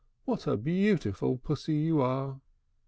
What 0.25 0.47
a 0.47 0.57
beautiful 0.57 1.37
Pussy 1.37 1.75
you 1.75 2.01
are!" 2.01 2.41